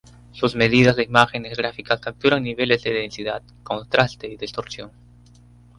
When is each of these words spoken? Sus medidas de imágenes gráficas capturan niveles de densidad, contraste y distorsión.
Sus 0.31 0.55
medidas 0.55 0.95
de 0.95 1.03
imágenes 1.03 1.57
gráficas 1.59 1.99
capturan 1.99 2.41
niveles 2.41 2.81
de 2.81 2.89
densidad, 2.91 3.43
contraste 3.61 4.25
y 4.25 4.35
distorsión. 4.35 4.89